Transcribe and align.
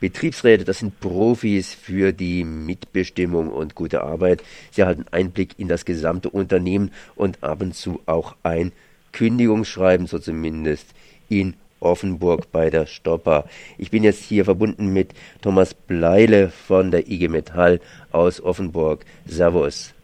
Betriebsräte, 0.00 0.64
das 0.64 0.80
sind 0.80 1.00
Profis 1.00 1.74
für 1.74 2.12
die 2.12 2.44
Mitbestimmung 2.44 3.48
und 3.48 3.74
gute 3.74 4.02
Arbeit. 4.02 4.42
Sie 4.70 4.82
erhalten 4.82 5.06
Einblick 5.10 5.58
in 5.58 5.68
das 5.68 5.84
gesamte 5.84 6.30
Unternehmen 6.30 6.92
und 7.14 7.42
ab 7.42 7.62
und 7.62 7.74
zu 7.74 8.00
auch 8.06 8.36
ein 8.42 8.72
Kündigungsschreiben, 9.12 10.06
so 10.06 10.18
zumindest 10.18 10.94
in 11.28 11.54
Offenburg 11.80 12.50
bei 12.50 12.70
der 12.70 12.86
Stopper. 12.86 13.44
Ich 13.78 13.90
bin 13.90 14.02
jetzt 14.02 14.24
hier 14.24 14.44
verbunden 14.44 14.92
mit 14.92 15.12
Thomas 15.42 15.74
Bleile 15.74 16.50
von 16.50 16.90
der 16.90 17.08
IG 17.08 17.28
Metall 17.28 17.80
aus 18.10 18.40
Offenburg. 18.40 19.04
Servus. 19.26 19.94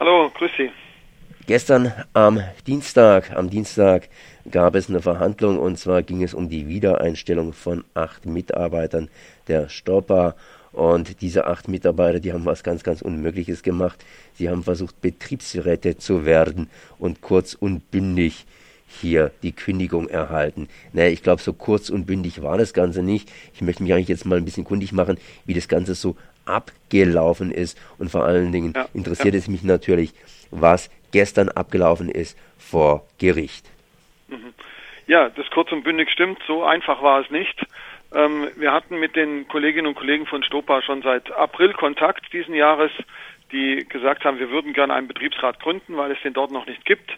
Hallo, 0.00 0.30
grüß 0.34 0.50
Sie. 0.56 0.70
Gestern 1.46 1.92
am 2.12 2.40
Dienstag, 2.68 3.32
am 3.32 3.50
Dienstag 3.50 4.08
gab 4.48 4.76
es 4.76 4.88
eine 4.88 5.02
Verhandlung 5.02 5.58
und 5.58 5.76
zwar 5.76 6.04
ging 6.04 6.22
es 6.22 6.34
um 6.34 6.48
die 6.48 6.68
Wiedereinstellung 6.68 7.52
von 7.52 7.82
acht 7.94 8.26
Mitarbeitern 8.26 9.08
der 9.48 9.68
Stopper. 9.68 10.36
Und 10.70 11.20
diese 11.20 11.46
acht 11.46 11.66
Mitarbeiter, 11.66 12.20
die 12.20 12.32
haben 12.32 12.44
was 12.44 12.62
ganz, 12.62 12.84
ganz 12.84 13.02
Unmögliches 13.02 13.64
gemacht. 13.64 14.04
Sie 14.34 14.48
haben 14.48 14.62
versucht, 14.62 15.00
Betriebsräte 15.00 15.98
zu 15.98 16.24
werden 16.24 16.70
und 16.98 17.20
kurz 17.22 17.54
und 17.54 17.90
bündig 17.90 18.46
hier 18.86 19.32
die 19.42 19.52
Kündigung 19.52 20.08
erhalten. 20.08 20.68
Naja, 20.92 21.10
ich 21.10 21.24
glaube, 21.24 21.42
so 21.42 21.52
kurz 21.52 21.90
und 21.90 22.06
bündig 22.06 22.40
war 22.40 22.56
das 22.56 22.72
Ganze 22.72 23.02
nicht. 23.02 23.30
Ich 23.52 23.62
möchte 23.62 23.82
mich 23.82 23.92
eigentlich 23.92 24.08
jetzt 24.08 24.26
mal 24.26 24.38
ein 24.38 24.44
bisschen 24.44 24.64
kundig 24.64 24.92
machen, 24.92 25.18
wie 25.44 25.54
das 25.54 25.66
Ganze 25.66 25.94
so 25.94 26.16
abgelaufen 26.44 27.50
ist. 27.50 27.76
Und 27.98 28.10
vor 28.10 28.24
allen 28.24 28.52
Dingen 28.52 28.74
ja, 28.76 28.88
interessiert 28.94 29.34
ja. 29.34 29.40
es 29.40 29.48
mich 29.48 29.64
natürlich, 29.64 30.14
was 30.50 30.88
gestern 31.12 31.48
abgelaufen 31.48 32.08
ist 32.08 32.38
vor 32.58 33.06
Gericht. 33.18 33.66
Mhm. 34.28 34.54
Ja, 35.06 35.28
das 35.28 35.48
kurz 35.50 35.70
und 35.72 35.84
bündig 35.84 36.10
stimmt. 36.10 36.38
So 36.46 36.64
einfach 36.64 37.02
war 37.02 37.20
es 37.20 37.30
nicht. 37.30 37.58
Ähm, 38.14 38.48
wir 38.56 38.72
hatten 38.72 38.98
mit 38.98 39.16
den 39.16 39.48
Kolleginnen 39.48 39.88
und 39.88 39.94
Kollegen 39.94 40.26
von 40.26 40.42
Stopa 40.42 40.82
schon 40.82 41.02
seit 41.02 41.30
April 41.32 41.72
Kontakt 41.72 42.32
diesen 42.32 42.54
Jahres, 42.54 42.90
die 43.52 43.86
gesagt 43.88 44.24
haben, 44.24 44.38
wir 44.38 44.50
würden 44.50 44.72
gerne 44.72 44.94
einen 44.94 45.08
Betriebsrat 45.08 45.60
gründen, 45.60 45.96
weil 45.96 46.10
es 46.12 46.20
den 46.22 46.32
dort 46.32 46.50
noch 46.50 46.66
nicht 46.66 46.84
gibt. 46.84 47.10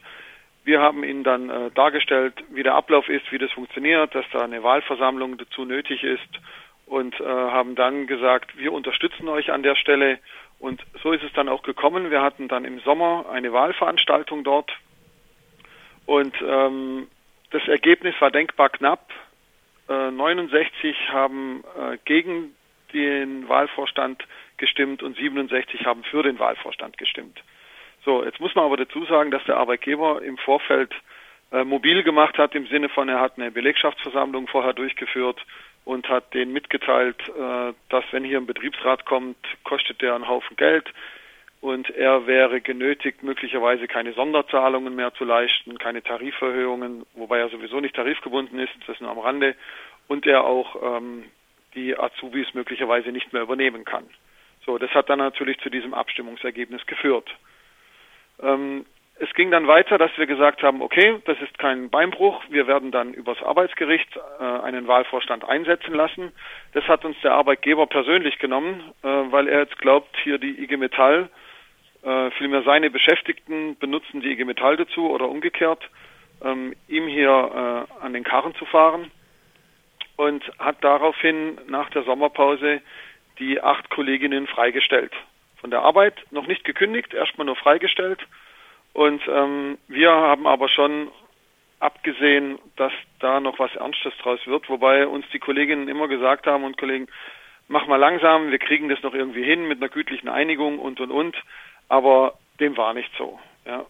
Wir 0.65 0.81
haben 0.81 1.05
ihnen 1.05 1.25
dann 1.25 1.51
äh, 1.51 1.71
dargestellt, 1.75 2.35
wie 2.51 2.63
der 2.63 2.75
Ablauf 2.75 3.09
ist, 3.09 3.31
wie 3.31 3.39
das 3.39 3.53
funktioniert, 3.53 4.15
dass 4.15 4.25
da 4.33 4.43
eine 4.43 4.63
Wahlversammlung 4.63 5.37
dazu 5.37 5.65
nötig 5.65 6.03
ist 6.03 6.41
und 6.87 7.21
äh, 7.21 7.25
haben 7.25 7.75
dann 7.75 8.07
gesagt, 8.07 8.57
wir 8.57 8.73
unterstützen 8.73 9.29
euch 9.29 9.53
an 9.53 9.63
der 9.63 9.77
Stelle 9.77 10.19
und 10.59 10.83
so 11.03 11.13
ist 11.13 11.23
es 11.23 11.33
dann 11.35 11.49
auch 11.49 11.63
gekommen. 11.63 12.11
Wir 12.11 12.23
hatten 12.23 12.49
dann 12.49 12.65
im 12.65 12.81
Sommer 12.81 13.27
eine 13.31 13.53
Wahlveranstaltung 13.53 14.45
dort 14.45 14.73
und 16.07 16.35
ähm, 16.43 17.09
das 17.51 17.67
Ergebnis 17.69 18.15
war 18.21 18.31
denkbar 18.31 18.71
knapp. 18.71 19.11
Äh, 19.89 20.11
69 20.11 20.97
haben 21.11 21.63
äh, 21.79 21.99
gegen 22.05 22.55
den 22.93 23.49
Wahlvorstand 23.49 24.25
gestimmt 24.57 25.03
und 25.03 25.17
67 25.17 25.85
haben 25.85 26.05
für 26.05 26.23
den 26.23 26.39
Wahlvorstand 26.39 26.97
gestimmt. 26.99 27.43
So, 28.05 28.25
jetzt 28.25 28.41
muss 28.41 28.55
man 28.55 28.65
aber 28.65 28.77
dazu 28.77 29.05
sagen, 29.07 29.31
dass 29.31 29.45
der 29.45 29.57
Arbeitgeber 29.57 30.23
im 30.23 30.37
Vorfeld 30.39 30.93
äh, 31.53 31.65
mobil 31.65 32.03
gemacht 32.03 32.39
hat, 32.39 32.55
im 32.55 32.67
Sinne 32.67 32.89
von, 32.89 33.09
er 33.09 33.21
hat 33.21 33.39
eine 33.39 33.51
Belegschaftsversammlung 33.51 34.47
vorher 34.49 34.73
durchgeführt 34.73 35.41
und 35.85 36.09
hat 36.09 36.33
denen 36.35 36.53
mitgeteilt, 36.53 37.17
äh, 37.29 37.73
dass 37.89 38.05
wenn 38.11 38.25
hier 38.25 38.39
ein 38.39 38.47
Betriebsrat 38.47 39.05
kommt, 39.05 39.37
kostet 39.65 40.01
der 40.03 40.15
einen 40.15 40.29
Haufen 40.29 40.57
Geld 40.57 40.93
und 41.61 41.89
er 41.91 42.27
wäre 42.27 42.61
genötigt, 42.61 43.23
möglicherweise 43.23 43.87
keine 43.87 44.13
Sonderzahlungen 44.13 44.95
mehr 44.95 45.15
zu 45.15 45.25
leisten, 45.25 45.79
keine 45.79 46.03
Tariferhöhungen, 46.03 47.07
wobei 47.15 47.39
er 47.39 47.49
sowieso 47.49 47.81
nicht 47.81 47.97
tarifgebunden 47.97 48.59
ist, 48.59 48.73
das 48.81 48.97
ist 48.97 49.01
nur 49.01 49.11
am 49.11 49.19
Rande, 49.19 49.55
und 50.07 50.27
er 50.27 50.45
auch 50.45 50.99
ähm, 50.99 51.25
die 51.75 51.97
Azubis 51.97 52.53
möglicherweise 52.55 53.11
nicht 53.13 53.33
mehr 53.33 53.43
übernehmen 53.43 53.85
kann. 53.85 54.05
So, 54.67 54.79
das 54.79 54.91
hat 54.91 55.09
dann 55.09 55.19
natürlich 55.19 55.59
zu 55.61 55.71
diesem 55.71 55.95
Abstimmungsergebnis 55.95 56.85
geführt. 56.87 57.35
Ähm, 58.43 58.85
es 59.17 59.33
ging 59.35 59.51
dann 59.51 59.69
weiter, 59.69 59.97
dass 59.97 60.11
wir 60.17 60.27
gesagt 60.27 60.63
haben, 60.63 60.83
okay, 60.83 61.21
das 61.25 61.41
ist 61.41 61.57
kein 61.59 61.89
Beinbruch, 61.89 62.43
wir 62.49 62.67
werden 62.67 62.91
dann 62.91 63.15
übers 63.15 63.41
Arbeitsgericht 63.43 64.09
äh, 64.17 64.43
einen 64.43 64.89
Wahlvorstand 64.89 65.49
einsetzen 65.49 65.95
lassen. 65.95 66.33
Das 66.73 66.85
hat 66.89 67.05
uns 67.05 67.17
der 67.23 67.33
Arbeitgeber 67.33 67.87
persönlich 67.87 68.39
genommen, 68.39 68.93
äh, 69.03 69.07
weil 69.07 69.47
er 69.47 69.61
jetzt 69.61 69.79
glaubt, 69.79 70.17
hier 70.25 70.39
die 70.39 70.61
IG 70.61 70.77
Metall, 70.77 71.29
äh, 72.03 72.31
vielmehr 72.33 72.63
seine 72.63 72.91
Beschäftigten 72.91 73.79
benutzen 73.79 74.21
die 74.21 74.33
IG 74.33 74.45
Metall 74.45 74.77
dazu 74.77 75.09
oder 75.09 75.29
umgekehrt, 75.29 75.89
ähm, 76.43 76.75
ihm 76.89 77.07
hier 77.07 77.87
äh, 78.01 78.05
an 78.05 78.15
den 78.15 78.25
Karren 78.25 78.55
zu 78.57 78.65
fahren 78.65 79.13
und 80.17 80.43
hat 80.59 80.83
daraufhin 80.83 81.59
nach 81.69 81.89
der 81.91 82.03
Sommerpause 82.03 82.81
die 83.39 83.61
acht 83.61 83.91
Kolleginnen 83.91 84.49
freigestellt. 84.49 85.13
Von 85.61 85.71
der 85.71 85.83
Arbeit 85.83 86.15
noch 86.33 86.49
nicht 86.49 86.65
gekündigt, 86.65 87.15
erstmal 87.15 87.47
nur 87.47 87.57
freigestellt 87.57 88.27
und 88.95 89.23
ähm, 89.29 89.77
wir 89.89 90.11
haben 90.11 90.47
aber 90.47 90.69
schon 90.69 91.11
abgesehen, 91.81 92.59
dass 92.77 92.93
da 93.19 93.41
noch 93.41 93.59
was 93.59 93.75
Ernstes 93.75 94.15
draus 94.23 94.41
wird, 94.47 94.69
wobei 94.71 95.07
uns 95.07 95.27
die 95.33 95.41
Kolleginnen 95.41 95.89
immer 95.89 96.09
gesagt 96.09 96.47
haben 96.47 96.65
und 96.65 96.79
Kollegen, 96.79 97.09
mach 97.69 97.87
mal 97.87 97.97
langsam, 97.97 98.51
wir 98.51 98.59
kriegen 98.59 98.89
das 98.89 99.03
noch 99.03 99.13
irgendwie 99.13 99.43
hin 99.43 99.67
mit 99.67 99.79
einer 99.79 99.91
gütlichen 99.91 100.29
Einigung 100.29 100.79
und 100.79 101.01
und 101.01 101.11
und, 101.11 101.37
aber 101.89 102.39
dem 102.61 102.77
war 102.77 102.95
nicht 102.95 103.11
so. 103.19 103.39
Ja. 103.67 103.85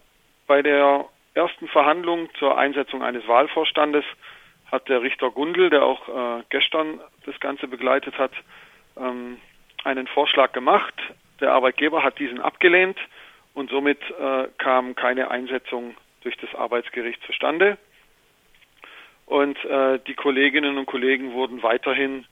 Bei 0.47 0.63
der 0.63 1.05
ersten 1.35 1.67
Verhandlung 1.67 2.29
zur 2.39 2.57
Einsetzung 2.57 3.03
eines 3.03 3.27
Wahlvorstandes 3.27 4.05
hat 4.71 4.89
der 4.89 5.03
Richter 5.03 5.29
Gundel, 5.29 5.69
der 5.69 5.83
auch 5.83 6.09
äh, 6.09 6.43
gestern 6.49 6.99
das 7.25 7.39
Ganze 7.39 7.67
begleitet 7.67 8.17
hat, 8.17 8.31
ähm, 8.97 9.37
einen 9.83 10.07
Vorschlag 10.07 10.51
gemacht. 10.51 10.95
Der 11.39 11.51
Arbeitgeber 11.51 12.01
hat 12.01 12.17
diesen 12.17 12.41
abgelehnt 12.41 12.97
und 13.55 13.71
somit 13.71 13.99
äh, 14.19 14.47
kam 14.59 14.93
keine 14.93 15.31
Einsetzung 15.31 15.95
durch 16.21 16.37
das 16.37 16.53
Arbeitsgericht 16.53 17.23
zustande. 17.23 17.77
Und 19.25 19.57
äh, 19.65 19.99
die 20.05 20.13
Kolleginnen 20.13 20.77
und 20.77 20.85
Kollegen 20.85 21.33
wurden 21.33 21.63
weiterhin 21.63 22.25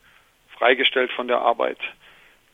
freigestellt 0.57 1.11
von 1.11 1.27
der 1.27 1.39
Arbeit. 1.39 1.79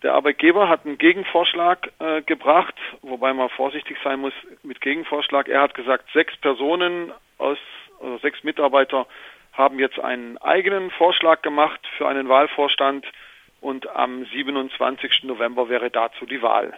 Der 0.02 0.13
Arbeitgeber 0.13 0.69
hat 0.69 0.85
einen 0.85 0.97
Gegenvorschlag 0.97 1.91
äh, 2.00 2.22
gebracht, 2.22 2.75
wobei 3.02 3.34
man 3.34 3.50
vorsichtig 3.50 3.97
sein 4.02 4.22
muss 4.22 4.34
mit 4.63 4.79
Gegenvorschlag. 4.79 5.50
Er 5.50 5.62
hat 5.62 5.74
gesagt, 5.74 6.06
sechs 6.13 6.38
Personen 6.38 7.12
aus, 7.38 7.58
also 8.00 8.18
sechs 8.19 8.44
Mitarbeiter 8.44 9.08
haben 9.52 9.78
jetzt 9.78 10.00
einen 10.00 10.38
eigenen 10.38 10.90
Vorschlag 10.91 11.41
gemacht 11.41 11.81
für 11.97 12.08
einen 12.08 12.29
Wahlvorstand 12.29 13.06
und 13.59 13.90
am 13.90 14.25
27. 14.25 15.24
November 15.24 15.68
wäre 15.68 15.90
dazu 15.90 16.25
die 16.25 16.41
Wahl. 16.41 16.78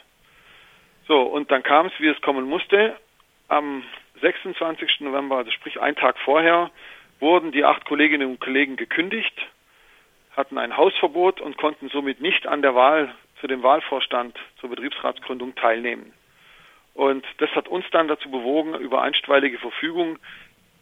So, 1.07 1.21
und 1.21 1.51
dann 1.51 1.63
kam 1.63 1.87
es, 1.87 1.93
wie 1.99 2.07
es 2.07 2.21
kommen 2.21 2.45
musste. 2.45 2.95
Am 3.47 3.83
26. 4.21 5.01
November, 5.01 5.37
also 5.37 5.51
sprich 5.51 5.79
einen 5.81 5.95
Tag 5.95 6.17
vorher, 6.19 6.71
wurden 7.19 7.51
die 7.51 7.65
acht 7.65 7.85
Kolleginnen 7.85 8.29
und 8.29 8.39
Kollegen 8.39 8.75
gekündigt, 8.75 9.35
hatten 10.35 10.57
ein 10.57 10.77
Hausverbot 10.77 11.41
und 11.41 11.57
konnten 11.57 11.89
somit 11.89 12.21
nicht 12.21 12.47
an 12.47 12.61
der 12.61 12.75
Wahl 12.75 13.13
zu 13.39 13.47
dem 13.47 13.63
Wahlvorstand 13.63 14.37
zur 14.59 14.69
Betriebsratsgründung 14.69 15.55
teilnehmen. 15.55 16.13
Und 16.93 17.25
das 17.37 17.49
hat 17.51 17.67
uns 17.67 17.85
dann 17.91 18.07
dazu 18.07 18.29
bewogen, 18.29 18.75
über 18.75 19.01
einstweilige 19.01 19.57
Verfügung 19.57 20.17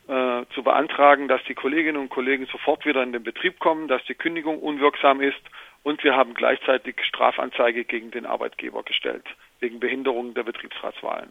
äh, 0.07 0.43
zu 0.53 0.63
beantragen, 0.63 1.27
dass 1.27 1.43
die 1.45 1.53
Kolleginnen 1.53 2.01
und 2.01 2.09
Kollegen 2.09 2.47
sofort 2.47 2.85
wieder 2.85 3.03
in 3.03 3.13
den 3.13 3.23
Betrieb 3.23 3.59
kommen, 3.59 3.87
dass 3.87 4.03
die 4.05 4.15
Kündigung 4.15 4.59
unwirksam 4.59 5.21
ist 5.21 5.41
und 5.83 6.03
wir 6.03 6.15
haben 6.15 6.33
gleichzeitig 6.33 6.95
Strafanzeige 7.03 7.85
gegen 7.85 8.11
den 8.11 8.25
Arbeitgeber 8.25 8.83
gestellt 8.83 9.25
wegen 9.59 9.79
Behinderung 9.79 10.33
der 10.33 10.43
Betriebsratswahlen. 10.43 11.29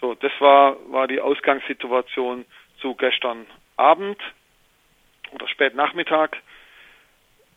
So, 0.00 0.14
das 0.14 0.32
war, 0.40 0.76
war 0.90 1.08
die 1.08 1.20
Ausgangssituation 1.20 2.44
zu 2.80 2.94
gestern 2.94 3.46
Abend 3.76 4.18
oder 5.32 5.48
spät 5.48 5.74
Nachmittag. 5.74 6.36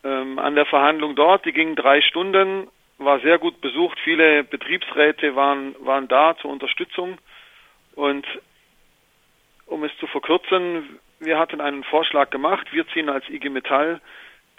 Ähm, 0.02 0.38
an 0.38 0.54
der 0.54 0.66
Verhandlung 0.66 1.14
dort, 1.14 1.44
die 1.44 1.52
ging 1.52 1.76
drei 1.76 2.00
Stunden, 2.00 2.68
war 2.98 3.20
sehr 3.20 3.38
gut 3.38 3.60
besucht. 3.60 3.98
Viele 4.00 4.44
Betriebsräte 4.44 5.36
waren, 5.36 5.74
waren 5.80 6.08
da 6.08 6.36
zur 6.38 6.50
Unterstützung. 6.50 7.18
Und 7.94 8.26
um 9.66 9.84
es 9.84 9.96
zu 9.98 10.06
verkürzen, 10.06 10.98
wir 11.18 11.38
hatten 11.38 11.60
einen 11.60 11.84
Vorschlag 11.84 12.30
gemacht. 12.30 12.72
Wir 12.72 12.86
ziehen 12.88 13.08
als 13.08 13.28
IG 13.28 13.50
Metall 13.50 14.00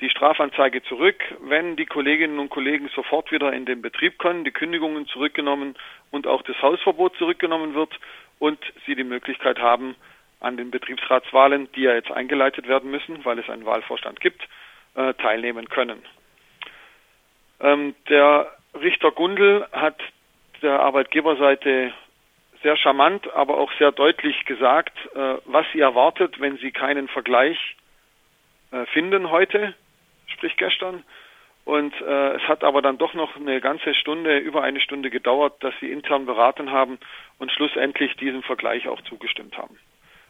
die 0.01 0.09
Strafanzeige 0.09 0.81
zurück, 0.83 1.23
wenn 1.41 1.75
die 1.75 1.85
Kolleginnen 1.85 2.39
und 2.39 2.49
Kollegen 2.49 2.89
sofort 2.95 3.31
wieder 3.31 3.53
in 3.53 3.65
den 3.65 3.81
Betrieb 3.81 4.17
können, 4.17 4.43
die 4.43 4.51
Kündigungen 4.51 5.05
zurückgenommen 5.07 5.75
und 6.09 6.25
auch 6.27 6.41
das 6.41 6.59
Hausverbot 6.61 7.15
zurückgenommen 7.17 7.75
wird 7.75 7.97
und 8.39 8.59
sie 8.85 8.95
die 8.95 9.03
Möglichkeit 9.03 9.59
haben, 9.59 9.95
an 10.39 10.57
den 10.57 10.71
Betriebsratswahlen, 10.71 11.71
die 11.73 11.81
ja 11.81 11.93
jetzt 11.93 12.11
eingeleitet 12.11 12.67
werden 12.67 12.89
müssen, 12.89 13.23
weil 13.25 13.37
es 13.37 13.47
einen 13.47 13.65
Wahlvorstand 13.65 14.19
gibt, 14.19 14.41
äh, 14.95 15.13
teilnehmen 15.13 15.69
können. 15.69 16.01
Ähm, 17.59 17.93
der 18.09 18.51
Richter 18.73 19.11
Gundel 19.11 19.67
hat 19.71 19.99
der 20.63 20.79
Arbeitgeberseite 20.79 21.93
sehr 22.63 22.75
charmant, 22.75 23.31
aber 23.33 23.57
auch 23.57 23.71
sehr 23.77 23.91
deutlich 23.91 24.45
gesagt, 24.45 24.97
äh, 25.13 25.35
was 25.45 25.65
sie 25.73 25.79
erwartet, 25.79 26.39
wenn 26.39 26.57
sie 26.57 26.71
keinen 26.71 27.07
Vergleich 27.07 27.57
äh, 28.71 28.85
finden 28.87 29.29
heute 29.29 29.75
sprich 30.31 30.57
gestern. 30.57 31.03
Und 31.63 31.93
äh, 32.01 32.35
es 32.35 32.41
hat 32.47 32.63
aber 32.63 32.81
dann 32.81 32.97
doch 32.97 33.13
noch 33.13 33.35
eine 33.35 33.61
ganze 33.61 33.93
Stunde, 33.93 34.37
über 34.39 34.63
eine 34.63 34.81
Stunde 34.81 35.09
gedauert, 35.09 35.63
dass 35.63 35.73
sie 35.79 35.91
intern 35.91 36.25
beraten 36.25 36.71
haben 36.71 36.97
und 37.37 37.51
schlussendlich 37.51 38.15
diesem 38.17 38.41
Vergleich 38.41 38.87
auch 38.87 39.01
zugestimmt 39.01 39.57
haben. 39.57 39.77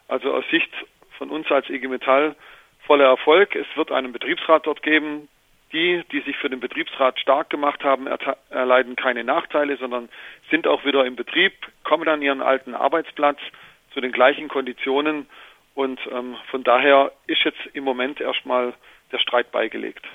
Also 0.08 0.34
aus 0.34 0.44
Sicht 0.52 0.70
von 1.18 1.30
uns 1.30 1.50
als 1.50 1.70
IG 1.70 1.88
Metall 1.88 2.36
voller 2.86 3.06
Erfolg. 3.06 3.56
Es 3.56 3.68
wird 3.76 3.92
einen 3.92 4.12
Betriebsrat 4.12 4.66
dort 4.68 4.84
geben. 4.84 5.30
Die, 5.72 6.04
die 6.12 6.20
sich 6.20 6.36
für 6.36 6.50
den 6.50 6.60
Betriebsrat 6.60 7.18
stark 7.18 7.50
gemacht 7.50 7.82
haben, 7.86 8.06
erleiden 8.50 8.98
keine 8.98 9.24
Nachteile, 9.24 9.78
sondern 9.78 10.10
sind 10.50 10.68
auch 10.68 10.84
wieder 10.84 11.06
im 11.06 11.16
Betrieb, 11.16 11.54
kommen 11.86 12.10
an 12.10 12.22
ihren 12.22 12.42
alten 12.42 12.76
Arbeitsplatz 12.76 13.40
zu 13.94 14.02
den 14.02 14.12
gleichen 14.12 14.50
Konditionen. 14.50 15.28
Und 15.74 16.00
ähm, 16.12 16.36
von 16.50 16.64
daher 16.64 17.12
ist 17.28 17.44
jetzt 17.44 17.60
im 17.74 17.84
Moment 17.84 18.20
erstmal 18.20 18.74
der 19.12 19.20
Streit 19.20 19.52
beigelegt. 19.52 20.06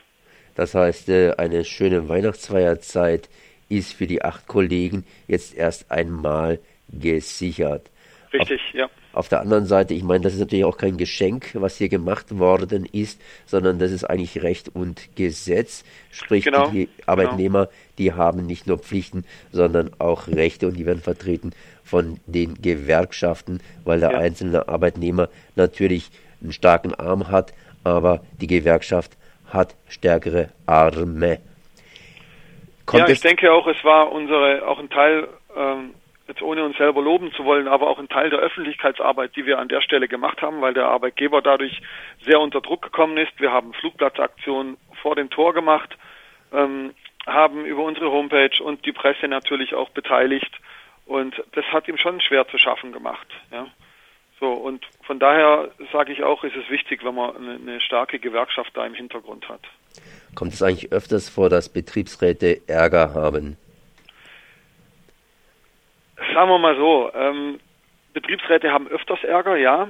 Das 0.55 0.75
heißt, 0.75 1.09
äh, 1.09 1.35
eine 1.37 1.65
schöne 1.65 2.09
Weihnachtsfeierzeit 2.09 3.29
ist 3.69 3.95
für 3.95 4.07
die 4.07 4.23
acht 4.23 4.47
Kollegen 4.47 5.05
jetzt 5.27 5.57
erst 5.57 5.91
einmal 5.91 6.61
gesichert. 6.89 7.91
Richtig, 8.33 8.61
auf, 8.69 8.75
ja. 8.75 8.91
Auf 9.17 9.31
der 9.31 9.41
anderen 9.41 9.65
Seite, 9.65 9.95
ich 9.95 10.03
meine, 10.03 10.25
das 10.25 10.35
ist 10.35 10.41
natürlich 10.41 10.67
auch 10.67 10.77
kein 10.77 10.99
Geschenk, 10.99 11.53
was 11.55 11.79
hier 11.79 11.89
gemacht 11.89 12.39
worden 12.39 12.85
ist, 12.85 13.19
sondern 13.47 13.79
das 13.79 13.91
ist 13.91 14.05
eigentlich 14.05 14.43
Recht 14.43 14.69
und 14.75 15.17
Gesetz. 15.17 15.85
Sprich, 16.11 16.45
genau, 16.45 16.69
die 16.69 16.91
Arbeitnehmer, 17.07 17.65
genau. 17.67 17.77
die 17.97 18.13
haben 18.13 18.45
nicht 18.45 18.67
nur 18.67 18.77
Pflichten, 18.77 19.25
sondern 19.53 19.91
auch 19.99 20.29
Rechte 20.29 20.67
und 20.69 20.77
die 20.77 20.85
werden 20.85 21.01
vertreten 21.01 21.53
von 21.83 22.21
den 22.27 22.61
Gewerkschaften, 22.61 23.61
weil 23.85 24.01
der 24.01 24.13
ja. 24.13 24.19
einzelne 24.19 24.69
Arbeitnehmer 24.69 25.31
natürlich 25.55 26.11
einen 26.43 26.53
starken 26.53 26.95
Arm 26.95 27.29
hat, 27.29 27.55
aber 27.85 28.21
die 28.39 28.49
Gewerkschaft 28.49 29.17
hat 29.47 29.77
stärkere 29.89 30.51
Arme. 30.67 31.39
Kommt 32.85 33.09
ja, 33.09 33.15
ich 33.15 33.21
denke 33.21 33.51
auch, 33.51 33.67
es 33.67 33.83
war 33.83 34.13
unsere 34.13 34.69
auch 34.69 34.79
ein 34.79 34.91
Teil, 34.91 35.27
ähm, 35.57 35.95
jetzt 36.29 36.43
ohne 36.43 36.65
uns 36.65 36.77
selber 36.77 37.03
loben 37.03 37.33
zu 37.33 37.45
wollen, 37.45 37.69
aber 37.69 37.89
auch 37.89 37.99
ein 37.99 38.09
Teil 38.09 38.31
der 38.31 38.41
Öffentlichkeitsarbeit, 38.41 39.37
die 39.37 39.47
wir 39.47 39.59
an 39.59 39.69
der 39.69 39.81
Stelle 39.81 40.09
gemacht 40.09 40.43
haben, 40.43 40.61
weil 40.61 40.75
der 40.75 40.87
Arbeitgeber 40.87 41.43
dadurch 41.43 41.81
sehr 42.25 42.41
unter 42.41 42.61
Druck 42.61 42.83
gekommen 42.83 43.17
ist. 43.17 43.33
Wir 43.39 43.53
haben 43.53 43.73
Flugplatzaktionen 43.75 44.77
vor 45.03 45.15
dem 45.15 45.31
Tor 45.31 45.55
gemacht, 45.55 45.97
ähm, 46.53 46.93
haben 47.27 47.65
über 47.65 47.85
unsere 47.85 48.11
Homepage 48.11 48.63
und 48.63 48.85
die 48.87 48.93
Presse 48.93 49.29
natürlich 49.29 49.75
auch 49.75 49.91
beteiligt 49.91 50.53
und 51.07 51.35
das 51.53 51.65
hat 51.67 51.89
ihm 51.89 51.97
schon 51.97 52.21
schwer 52.21 52.47
zu 52.49 52.59
schaffen 52.59 52.93
gemacht. 52.93 53.29
Ja. 53.53 53.69
So, 54.39 54.53
und 54.53 54.85
von 55.03 55.19
daher 55.19 55.71
sage 55.93 56.13
ich 56.13 56.23
auch, 56.23 56.45
ist 56.45 56.57
es 56.57 56.69
wichtig, 56.69 57.05
wenn 57.05 57.15
man 57.15 57.37
eine, 57.37 57.55
eine, 57.55 57.81
starke 57.81 58.19
Gewerkschaft 58.19 58.71
da 58.75 58.85
im 58.85 58.93
Hintergrund 58.93 59.49
hat. 59.49 59.63
Kommt 60.35 60.53
es 60.53 60.63
eigentlich 60.63 60.93
öfters 60.93 61.31
vor, 61.31 61.49
dass 61.49 61.73
Betriebsräte 61.73 62.61
Ärger 62.69 63.15
haben? 63.15 63.57
Sagen 66.37 66.51
wir 66.51 66.59
mal 66.59 66.77
so, 66.77 67.11
ähm, 67.15 67.61
Betriebsräte 68.13 68.71
haben 68.71 68.89
öfters 68.89 69.25
Ärger, 69.25 69.57
ja. 69.57 69.89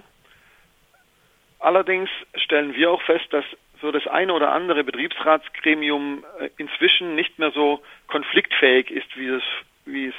Allerdings 1.59 2.09
stellen 2.37 2.73
wir 2.73 2.93
auch 2.93 3.03
fest, 3.03 3.27
dass 3.33 3.45
so 3.81 3.91
das 3.91 4.07
eine 4.07 4.33
oder 4.33 4.53
andere 4.53 4.85
Betriebsratsgremium 4.85 6.25
äh, 6.39 6.51
inzwischen 6.57 7.17
nicht 7.17 7.41
mehr 7.41 7.51
so 7.51 7.83
konfliktfähig 8.07 8.93
ist, 8.93 9.09
wie 9.17 9.27
es, 9.27 9.43
wie 9.87 10.07
es 10.07 10.15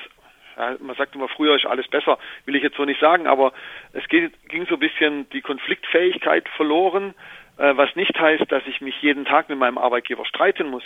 ja, 0.57 0.75
man 0.81 0.97
sagt 0.97 1.15
immer, 1.15 1.29
früher 1.29 1.55
ist 1.55 1.65
alles 1.65 1.87
besser, 1.87 2.19
will 2.43 2.57
ich 2.57 2.63
jetzt 2.63 2.75
so 2.75 2.83
nicht 2.83 2.99
sagen, 2.99 3.25
aber 3.25 3.53
es 3.93 4.05
geht, 4.09 4.33
ging 4.49 4.65
so 4.65 4.73
ein 4.73 4.81
bisschen 4.81 5.29
die 5.29 5.39
Konfliktfähigkeit 5.39 6.49
verloren, 6.57 7.13
äh, 7.57 7.71
was 7.77 7.95
nicht 7.95 8.19
heißt, 8.19 8.51
dass 8.51 8.67
ich 8.67 8.81
mich 8.81 9.01
jeden 9.01 9.23
Tag 9.23 9.47
mit 9.47 9.59
meinem 9.59 9.77
Arbeitgeber 9.77 10.25
streiten 10.25 10.69
muss, 10.71 10.83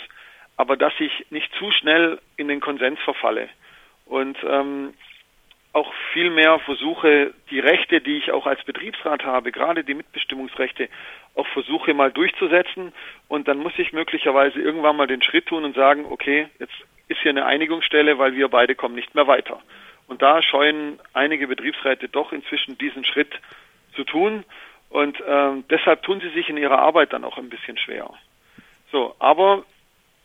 aber 0.56 0.76
dass 0.76 0.92
ich 1.00 1.26
nicht 1.30 1.52
zu 1.56 1.72
schnell 1.72 2.20
in 2.36 2.46
den 2.46 2.60
Konsens 2.60 3.00
verfalle 3.00 3.48
und 4.06 4.38
ähm, 4.44 4.94
auch 5.72 5.92
viel 6.12 6.30
mehr 6.30 6.58
versuche, 6.60 7.32
die 7.50 7.60
Rechte, 7.60 8.00
die 8.00 8.18
ich 8.18 8.30
auch 8.30 8.46
als 8.46 8.62
Betriebsrat 8.64 9.24
habe, 9.24 9.52
gerade 9.52 9.84
die 9.84 9.94
Mitbestimmungsrechte, 9.94 10.88
auch 11.34 11.46
versuche 11.48 11.94
mal 11.94 12.12
durchzusetzen. 12.12 12.92
Und 13.28 13.48
dann 13.48 13.58
muss 13.58 13.72
ich 13.78 13.92
möglicherweise 13.92 14.60
irgendwann 14.60 14.96
mal 14.96 15.06
den 15.06 15.22
Schritt 15.22 15.46
tun 15.46 15.64
und 15.64 15.74
sagen, 15.74 16.04
okay, 16.10 16.48
jetzt 16.58 16.74
ist 17.08 17.20
hier 17.20 17.30
eine 17.30 17.46
Einigungsstelle, 17.46 18.18
weil 18.18 18.34
wir 18.34 18.48
beide 18.48 18.74
kommen 18.74 18.94
nicht 18.94 19.14
mehr 19.14 19.26
weiter. 19.26 19.60
Und 20.08 20.20
da 20.20 20.42
scheuen 20.42 21.00
einige 21.14 21.46
Betriebsräte 21.46 22.08
doch 22.08 22.32
inzwischen 22.32 22.76
diesen 22.76 23.04
Schritt 23.04 23.32
zu 23.94 24.04
tun. 24.04 24.44
Und 24.90 25.22
ähm, 25.26 25.64
deshalb 25.70 26.02
tun 26.02 26.20
sie 26.20 26.28
sich 26.30 26.50
in 26.50 26.58
ihrer 26.58 26.78
Arbeit 26.78 27.14
dann 27.14 27.24
auch 27.24 27.38
ein 27.38 27.48
bisschen 27.48 27.78
schwer. 27.78 28.10
So, 28.90 29.14
aber 29.18 29.64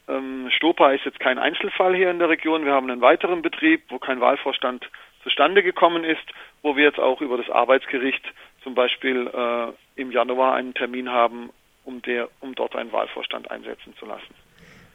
ähm, 0.10 0.50
Stopa 0.52 0.92
ist 0.92 1.06
jetzt 1.06 1.22
kein 1.22 1.38
Einzelfall 1.38 1.96
hier 1.96 2.12
in 2.12 2.20
der 2.20 2.28
Region. 2.28 2.66
Wir 2.66 2.74
haben 2.74 2.90
einen 2.90 3.00
weiteren 3.00 3.42
Betrieb, 3.42 3.84
wo 3.88 3.98
kein 3.98 4.20
Wahlvorstand 4.20 4.90
zustande 5.28 5.62
gekommen 5.62 6.06
ist, 6.06 6.24
wo 6.62 6.78
wir 6.78 6.86
jetzt 6.86 7.00
auch 7.00 7.20
über 7.20 7.38
das 7.38 7.50
Arbeitsgericht 7.50 8.24
zum 8.64 8.76
Beispiel 8.76 9.28
äh, 9.28 10.02
im 10.02 10.12
Januar 10.12 10.56
einen 10.56 10.74
Termin 10.74 11.10
haben, 11.10 11.50
um, 11.84 12.02
der, 12.04 12.30
um 12.40 12.56
dort 12.56 12.76
einen 12.78 12.94
Wahlvorstand 12.94 13.52
einsetzen 13.52 13.94
zu 14.00 14.06
lassen. 14.06 14.34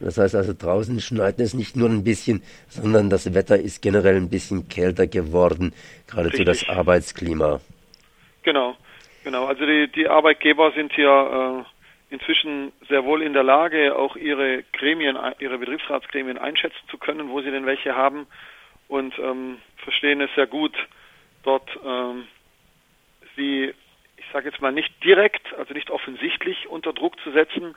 Das 0.01 0.17
heißt 0.17 0.35
also, 0.35 0.55
draußen 0.55 1.01
schneit 1.01 1.39
es 1.39 1.53
nicht 1.55 1.77
nur 1.77 1.89
ein 1.89 2.03
bisschen, 2.03 2.43
sondern 2.69 3.11
das 3.11 3.35
Wetter 3.35 3.59
ist 3.59 3.83
generell 3.83 4.17
ein 4.17 4.31
bisschen 4.31 4.69
kälter 4.69 5.07
geworden, 5.07 5.75
geradezu 6.11 6.45
das 6.45 6.67
Arbeitsklima. 6.69 7.61
Genau, 8.43 8.75
genau. 9.25 9.45
Also 9.47 9.67
die, 9.67 9.89
die 9.95 10.09
Arbeitgeber 10.09 10.73
sind 10.73 10.93
hier 10.95 11.65
äh, 12.11 12.15
inzwischen 12.15 12.73
sehr 12.89 13.05
wohl 13.05 13.23
in 13.23 13.35
der 13.35 13.45
Lage, 13.45 13.95
auch 13.95 14.17
ihre 14.17 14.65
Gremien, 14.73 15.17
ihre 15.39 15.59
Betriebsratsgremien 15.59 16.39
einschätzen 16.39 16.83
zu 16.91 16.97
können, 16.97 17.29
wo 17.29 17.43
sie 17.43 17.51
denn 17.51 17.67
welche 17.67 17.95
haben 17.95 18.27
und 18.93 19.19
ähm, 19.19 19.59
verstehen 19.79 20.21
es 20.21 20.29
sehr 20.35 20.47
gut, 20.47 20.77
dort 21.45 21.67
ähm, 21.83 22.29
sie, 23.37 23.73
ich 24.19 24.25
sage 24.35 24.51
jetzt 24.51 24.61
mal 24.61 24.71
nicht 24.71 24.93
direkt, 25.03 25.55
also 25.55 25.73
nicht 25.73 25.91
offensichtlich 25.91 26.69
unter 26.69 26.93
Druck 26.93 27.19
zu 27.21 27.33
setzen, 27.33 27.75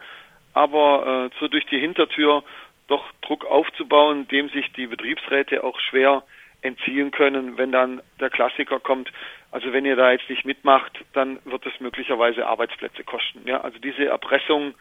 aber 0.54 1.30
äh, 1.32 1.40
so 1.40 1.48
durch 1.48 1.66
die 1.68 1.80
Hintertür 1.80 2.44
doch 2.88 3.06
Druck 3.22 3.46
aufzubauen, 3.46 4.28
dem 4.28 4.50
sich 4.50 4.74
die 4.74 4.88
Betriebsräte 4.88 5.64
auch 5.64 5.80
schwer 5.80 6.24
entziehen 6.62 7.12
können, 7.12 7.58
wenn 7.58 7.72
dann 7.72 8.02
der 8.20 8.30
Klassiker 8.30 8.82
kommt. 8.82 9.10
Also 9.52 9.72
wenn 9.72 9.86
ihr 9.86 9.96
da 9.96 10.12
jetzt 10.12 10.30
nicht 10.30 10.44
mitmacht, 10.44 11.00
dann 11.14 11.40
wird 11.46 11.66
es 11.66 11.80
möglicherweise 11.80 12.46
Arbeitsplätze 12.46 13.06
kosten. 13.06 13.48
Ja, 13.48 13.62
also 13.62 13.80
diese 13.80 14.06
Erpressung, 14.06 14.74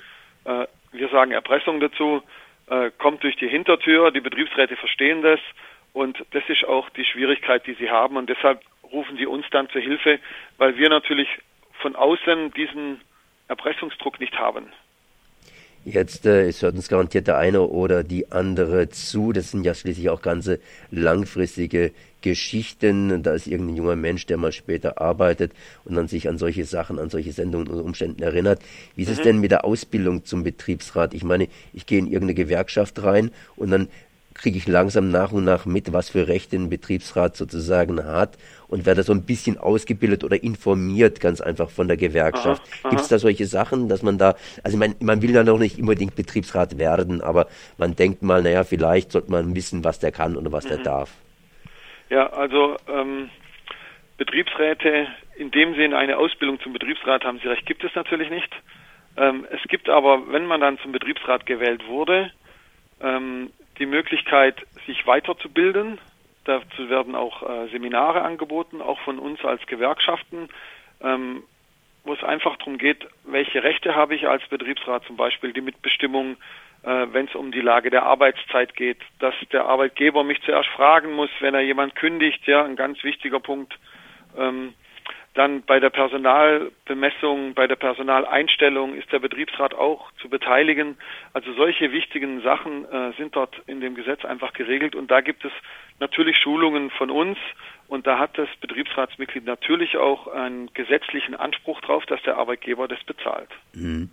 äh, 0.46 0.66
wir 0.90 1.08
sagen 1.10 1.30
Erpressung 1.30 1.78
dazu, 1.78 2.22
äh, 2.66 2.90
kommt 2.98 3.22
durch 3.22 3.36
die 3.36 3.48
Hintertür. 3.48 4.10
Die 4.10 4.20
Betriebsräte 4.20 4.74
verstehen 4.74 5.22
das 5.22 5.38
und 5.94 6.18
das 6.32 6.42
ist 6.48 6.64
auch 6.64 6.90
die 6.90 7.04
Schwierigkeit, 7.04 7.66
die 7.66 7.74
sie 7.74 7.88
haben 7.88 8.18
und 8.18 8.28
deshalb 8.28 8.60
rufen 8.92 9.16
sie 9.16 9.26
uns 9.26 9.46
dann 9.50 9.70
zur 9.70 9.80
Hilfe, 9.80 10.18
weil 10.58 10.76
wir 10.76 10.90
natürlich 10.90 11.28
von 11.80 11.96
außen 11.96 12.52
diesen 12.52 13.00
Erpressungsdruck 13.48 14.20
nicht 14.20 14.36
haben. 14.36 14.66
Jetzt 15.84 16.24
äh, 16.24 16.48
es 16.48 16.62
hört 16.62 16.74
uns 16.76 16.88
garantiert 16.88 17.26
der 17.26 17.36
eine 17.36 17.60
oder 17.60 18.02
die 18.02 18.32
andere 18.32 18.88
zu. 18.88 19.32
Das 19.32 19.50
sind 19.50 19.64
ja 19.64 19.74
schließlich 19.74 20.08
auch 20.08 20.22
ganze 20.22 20.58
langfristige 20.90 21.92
Geschichten. 22.22 23.22
Da 23.22 23.34
ist 23.34 23.46
irgendein 23.46 23.76
junger 23.76 23.96
Mensch, 23.96 24.24
der 24.24 24.38
mal 24.38 24.50
später 24.50 24.98
arbeitet 25.00 25.52
und 25.84 25.94
dann 25.94 26.08
sich 26.08 26.26
an 26.26 26.38
solche 26.38 26.64
Sachen, 26.64 26.98
an 26.98 27.10
solche 27.10 27.32
Sendungen 27.32 27.68
und 27.68 27.80
Umständen 27.80 28.22
erinnert. 28.22 28.62
Wie 28.96 29.02
ist 29.02 29.08
mhm. 29.08 29.14
es 29.14 29.20
denn 29.20 29.40
mit 29.40 29.50
der 29.50 29.66
Ausbildung 29.66 30.24
zum 30.24 30.42
Betriebsrat? 30.42 31.12
Ich 31.12 31.22
meine, 31.22 31.48
ich 31.74 31.84
gehe 31.84 31.98
in 31.98 32.06
irgendeine 32.06 32.34
Gewerkschaft 32.34 33.02
rein 33.02 33.30
und 33.56 33.70
dann 33.70 33.88
kriege 34.34 34.58
ich 34.58 34.66
langsam 34.66 35.10
nach 35.10 35.32
und 35.32 35.44
nach 35.44 35.64
mit, 35.64 35.92
was 35.92 36.10
für 36.10 36.28
Rechte 36.28 36.56
ein 36.56 36.68
Betriebsrat 36.68 37.36
sozusagen 37.36 38.04
hat 38.04 38.36
und 38.68 38.84
werde 38.86 39.02
so 39.02 39.12
ein 39.12 39.24
bisschen 39.24 39.58
ausgebildet 39.58 40.24
oder 40.24 40.42
informiert, 40.42 41.20
ganz 41.20 41.40
einfach 41.40 41.70
von 41.70 41.88
der 41.88 41.96
Gewerkschaft. 41.96 42.62
Gibt 42.82 43.00
es 43.00 43.08
da 43.08 43.18
solche 43.18 43.46
Sachen, 43.46 43.88
dass 43.88 44.02
man 44.02 44.18
da, 44.18 44.34
also 44.62 44.76
man, 44.76 44.94
man 45.00 45.22
will 45.22 45.30
ja 45.30 45.44
noch 45.44 45.58
nicht 45.58 45.78
unbedingt 45.78 46.16
Betriebsrat 46.16 46.78
werden, 46.78 47.20
aber 47.20 47.46
man 47.78 47.94
denkt 47.94 48.22
mal, 48.22 48.42
naja, 48.42 48.64
vielleicht 48.64 49.12
sollte 49.12 49.30
man 49.30 49.54
wissen, 49.54 49.84
was 49.84 50.00
der 50.00 50.12
kann 50.12 50.36
oder 50.36 50.50
was 50.52 50.64
mhm. 50.64 50.68
der 50.68 50.78
darf. 50.78 51.10
Ja, 52.10 52.26
also 52.32 52.76
ähm, 52.88 53.30
Betriebsräte, 54.18 55.06
in 55.36 55.50
dem 55.50 55.74
Sinne 55.74 55.96
eine 55.96 56.18
Ausbildung 56.18 56.60
zum 56.60 56.72
Betriebsrat, 56.72 57.24
haben 57.24 57.38
Sie 57.42 57.48
recht, 57.48 57.66
gibt 57.66 57.84
es 57.84 57.94
natürlich 57.94 58.30
nicht. 58.30 58.52
Ähm, 59.16 59.46
es 59.50 59.62
gibt 59.68 59.88
aber, 59.88 60.32
wenn 60.32 60.46
man 60.46 60.60
dann 60.60 60.78
zum 60.78 60.92
Betriebsrat 60.92 61.46
gewählt 61.46 61.86
wurde, 61.86 62.30
ähm, 63.00 63.50
die 63.78 63.86
Möglichkeit, 63.86 64.66
sich 64.86 65.06
weiterzubilden. 65.06 65.98
Dazu 66.44 66.88
werden 66.88 67.14
auch 67.14 67.42
äh, 67.42 67.68
Seminare 67.68 68.22
angeboten, 68.22 68.82
auch 68.82 69.00
von 69.00 69.18
uns 69.18 69.44
als 69.44 69.64
Gewerkschaften, 69.66 70.48
ähm, 71.00 71.42
wo 72.04 72.12
es 72.12 72.22
einfach 72.22 72.56
darum 72.58 72.76
geht, 72.76 73.06
welche 73.24 73.62
Rechte 73.62 73.94
habe 73.94 74.14
ich 74.14 74.28
als 74.28 74.46
Betriebsrat, 74.48 75.04
zum 75.06 75.16
Beispiel 75.16 75.54
die 75.54 75.62
Mitbestimmung, 75.62 76.36
äh, 76.82 77.06
wenn 77.12 77.26
es 77.26 77.34
um 77.34 77.50
die 77.50 77.62
Lage 77.62 77.88
der 77.88 78.02
Arbeitszeit 78.02 78.76
geht, 78.76 78.98
dass 79.20 79.34
der 79.52 79.64
Arbeitgeber 79.64 80.22
mich 80.22 80.42
zuerst 80.42 80.68
fragen 80.68 81.12
muss, 81.12 81.30
wenn 81.40 81.54
er 81.54 81.62
jemand 81.62 81.94
kündigt, 81.94 82.46
ja, 82.46 82.62
ein 82.62 82.76
ganz 82.76 83.02
wichtiger 83.04 83.40
Punkt. 83.40 83.78
Ähm, 84.36 84.74
Dann 85.34 85.62
bei 85.62 85.80
der 85.80 85.90
Personalbemessung, 85.90 87.54
bei 87.54 87.66
der 87.66 87.74
Personaleinstellung 87.74 88.94
ist 88.94 89.10
der 89.10 89.18
Betriebsrat 89.18 89.74
auch 89.74 90.12
zu 90.22 90.28
beteiligen. 90.28 90.96
Also 91.32 91.52
solche 91.54 91.90
wichtigen 91.90 92.40
Sachen 92.42 92.84
äh, 92.84 93.12
sind 93.18 93.34
dort 93.34 93.60
in 93.66 93.80
dem 93.80 93.96
Gesetz 93.96 94.24
einfach 94.24 94.52
geregelt 94.52 94.94
und 94.94 95.10
da 95.10 95.20
gibt 95.20 95.44
es 95.44 95.52
natürlich 95.98 96.36
Schulungen 96.38 96.90
von 96.90 97.10
uns 97.10 97.36
und 97.88 98.06
da 98.06 98.18
hat 98.18 98.38
das 98.38 98.48
Betriebsratsmitglied 98.60 99.44
natürlich 99.44 99.96
auch 99.96 100.28
einen 100.28 100.72
gesetzlichen 100.72 101.34
Anspruch 101.34 101.80
drauf, 101.80 102.06
dass 102.06 102.22
der 102.22 102.36
Arbeitgeber 102.36 102.86
das 102.86 103.02
bezahlt. 103.02 103.50
Mhm. 103.72 104.10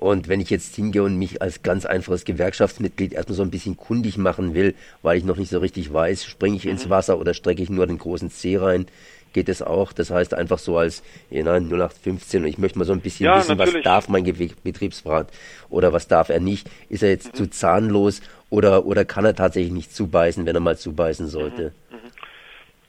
Und 0.00 0.28
wenn 0.28 0.40
ich 0.40 0.48
jetzt 0.48 0.74
hingehe 0.76 1.02
und 1.02 1.18
mich 1.18 1.42
als 1.42 1.62
ganz 1.62 1.84
einfaches 1.84 2.24
Gewerkschaftsmitglied 2.24 3.12
erstmal 3.12 3.36
so 3.36 3.42
ein 3.42 3.50
bisschen 3.50 3.76
kundig 3.76 4.16
machen 4.16 4.54
will, 4.54 4.74
weil 5.02 5.18
ich 5.18 5.24
noch 5.24 5.36
nicht 5.36 5.50
so 5.50 5.58
richtig 5.58 5.92
weiß, 5.92 6.24
springe 6.24 6.56
ich 6.56 6.64
ins 6.64 6.86
mhm. 6.86 6.90
Wasser 6.90 7.18
oder 7.18 7.34
strecke 7.34 7.62
ich 7.62 7.68
nur 7.68 7.86
den 7.86 7.98
großen 7.98 8.30
C 8.30 8.56
rein, 8.56 8.86
geht 9.34 9.50
es 9.50 9.60
auch. 9.60 9.92
Das 9.92 10.10
heißt 10.10 10.32
einfach 10.32 10.58
so 10.58 10.78
als 10.78 11.02
ja, 11.28 11.42
0815 11.42 12.44
und 12.44 12.48
ich 12.48 12.56
möchte 12.56 12.78
mal 12.78 12.86
so 12.86 12.94
ein 12.94 13.02
bisschen 13.02 13.26
ja, 13.26 13.36
wissen, 13.36 13.58
natürlich. 13.58 13.84
was 13.84 13.84
darf 13.84 14.08
mein 14.08 14.24
Betriebsrat 14.24 15.28
oder 15.68 15.92
was 15.92 16.08
darf 16.08 16.30
er 16.30 16.40
nicht. 16.40 16.66
Ist 16.88 17.02
er 17.02 17.10
jetzt 17.10 17.34
mhm. 17.34 17.36
zu 17.36 17.50
zahnlos 17.50 18.22
oder, 18.48 18.86
oder 18.86 19.04
kann 19.04 19.26
er 19.26 19.34
tatsächlich 19.34 19.74
nicht 19.74 19.94
zubeißen, 19.94 20.46
wenn 20.46 20.54
er 20.54 20.62
mal 20.62 20.78
zubeißen 20.78 21.26
sollte? 21.26 21.74
Mhm. 21.90 21.96
mhm. 21.96 22.10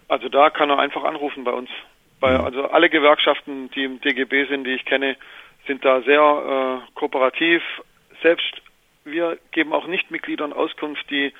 Also 0.08 0.30
da 0.30 0.50
kann 0.50 0.70
er 0.70 0.80
einfach 0.80 1.03
anrufen 1.03 1.44
bei 1.44 1.51
uns. 1.51 1.70
Bei, 2.22 2.38
mhm. 2.38 2.46
Also 2.46 2.63
alle 2.70 2.89
Gewerkschaften, 2.89 3.70
die 3.75 3.84
im 3.84 4.00
DGB 4.00 4.48
sind, 4.48 4.63
die 4.63 4.75
ich 4.75 4.86
kenne, 4.86 5.18
sind 5.68 5.84
da 5.86 6.01
sehr 6.01 6.84
äh, 6.88 6.91
kooperativ. 6.96 7.62
Selbst 8.22 8.62
wir 9.03 9.38
geben 9.51 9.74
auch 9.74 9.88
Nichtmitgliedern 9.88 10.53
Auskunft, 10.53 11.10
die 11.10 11.34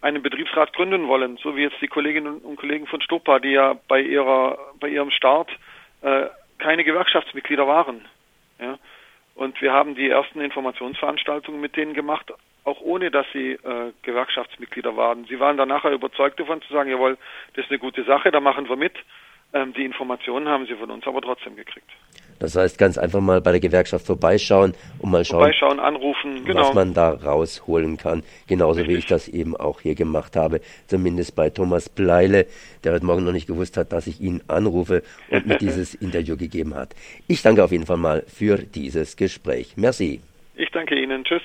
einen 0.00 0.22
Betriebsrat 0.22 0.72
gründen 0.74 1.08
wollen, 1.08 1.38
so 1.38 1.56
wie 1.56 1.62
jetzt 1.62 1.80
die 1.80 1.88
Kolleginnen 1.88 2.38
und 2.38 2.56
Kollegen 2.56 2.86
von 2.86 3.00
Stopa, 3.00 3.38
die 3.38 3.52
ja 3.52 3.76
bei 3.88 4.00
ihrer 4.00 4.58
bei 4.78 4.88
ihrem 4.88 5.10
Start 5.10 5.50
äh, 6.02 6.26
keine 6.58 6.84
Gewerkschaftsmitglieder 6.84 7.66
waren. 7.66 8.04
Ja? 8.60 8.78
Und 9.34 9.60
wir 9.60 9.72
haben 9.72 9.94
die 9.94 10.08
ersten 10.08 10.40
Informationsveranstaltungen 10.40 11.60
mit 11.60 11.76
denen 11.76 11.94
gemacht, 11.94 12.32
auch 12.64 12.80
ohne 12.80 13.10
dass 13.10 13.26
sie 13.32 13.52
äh, 13.52 13.92
Gewerkschaftsmitglieder 14.02 14.96
waren. 14.96 15.26
Sie 15.26 15.38
waren 15.40 15.56
dann 15.56 15.68
nachher 15.68 15.92
überzeugt 15.92 16.40
davon 16.40 16.62
zu 16.62 16.72
sagen, 16.72 16.90
jawohl, 16.90 17.18
das 17.54 17.64
ist 17.64 17.70
eine 17.70 17.78
gute 17.78 18.04
Sache, 18.04 18.30
da 18.30 18.40
machen 18.40 18.68
wir 18.68 18.76
mit. 18.76 18.94
Ähm, 19.52 19.72
die 19.74 19.84
Informationen 19.84 20.48
haben 20.48 20.66
sie 20.66 20.74
von 20.74 20.90
uns 20.90 21.06
aber 21.06 21.20
trotzdem 21.20 21.56
gekriegt. 21.56 21.90
Das 22.38 22.56
heißt, 22.56 22.78
ganz 22.78 22.98
einfach 22.98 23.20
mal 23.20 23.40
bei 23.40 23.52
der 23.52 23.60
Gewerkschaft 23.60 24.06
vorbeischauen 24.06 24.74
und 24.98 25.10
mal 25.10 25.24
schauen, 25.24 25.40
vorbeischauen 25.40 25.80
anrufen, 25.80 26.44
genau. 26.44 26.60
was 26.60 26.74
man 26.74 26.94
da 26.94 27.10
rausholen 27.10 27.96
kann. 27.96 28.22
Genauso 28.46 28.80
Richtig. 28.80 28.94
wie 28.94 28.98
ich 28.98 29.06
das 29.06 29.28
eben 29.28 29.56
auch 29.56 29.80
hier 29.80 29.94
gemacht 29.94 30.36
habe. 30.36 30.60
Zumindest 30.86 31.34
bei 31.34 31.50
Thomas 31.50 31.88
Bleile, 31.88 32.46
der 32.84 32.92
heute 32.92 33.06
Morgen 33.06 33.24
noch 33.24 33.32
nicht 33.32 33.46
gewusst 33.46 33.76
hat, 33.76 33.92
dass 33.92 34.06
ich 34.06 34.20
ihn 34.20 34.42
anrufe 34.48 35.02
und 35.30 35.46
mir 35.46 35.56
dieses 35.60 35.94
Interview 35.94 36.36
gegeben 36.36 36.74
hat. 36.74 36.94
Ich 37.26 37.42
danke 37.42 37.64
auf 37.64 37.72
jeden 37.72 37.86
Fall 37.86 37.96
mal 37.96 38.24
für 38.26 38.58
dieses 38.58 39.16
Gespräch. 39.16 39.74
Merci. 39.76 40.20
Ich 40.54 40.70
danke 40.70 40.94
Ihnen. 40.94 41.24
Tschüss. 41.24 41.42